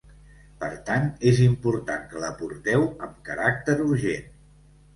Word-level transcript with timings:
Per 0.61 0.69
tant, 0.87 1.05
és 1.31 1.41
important 1.49 2.09
que 2.15 2.23
l'aporteu 2.25 2.89
amb 3.09 3.23
caràcter 3.31 3.79
urgent. 3.87 4.29